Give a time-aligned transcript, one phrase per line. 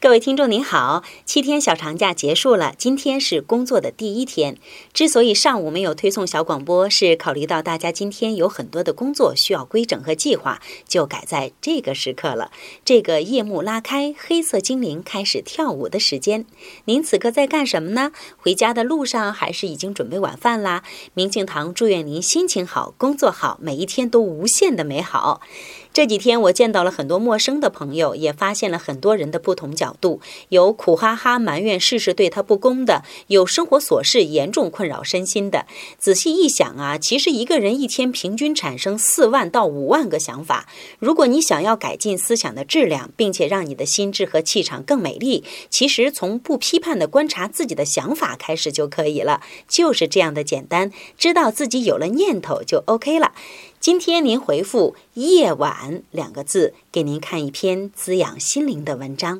[0.00, 4.56] 各位听众您好，七天小长假结束了，今天是工作的第一天。
[4.92, 12.52] 之所以上午没有推送小广播，是考虑到大家今天有很多的工作需要规整和计划，就改在这个时刻了。
[12.84, 16.46] 这个夜幕拉开，黑色精灵开始跳舞的时间。
[16.84, 18.12] 您此刻在干什么呢？
[18.36, 20.84] 回家的路上，还是已经准备晚饭啦？
[21.14, 25.40] 明镜堂祝愿您心情好，工作好，每一天都无限的美好。
[25.92, 30.20] 这几天我见到了很多陌生的朋友，也发现了很多人的不同角角度。
[30.50, 35.66] 有苦哈哈埋怨世事对他不公的，有生活琐事严重困扰身心的。
[35.98, 40.68] 仔细一想啊，其实一个人一天平均产生四万到五万个想法。
[40.98, 49.40] 如果你想要改进思想的质量，并且让你的心智和气场更美丽，其实从不批判的观察自己的想法开始就可以了。
[49.66, 53.32] 就是这样的简单，知道自己有了念头就 OK 了。
[53.80, 59.36] 今天您回复“夜晚”两个字，给您看一篇滋养心灵的文章。